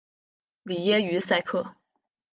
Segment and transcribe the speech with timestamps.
[0.63, 1.75] 里耶于塞克。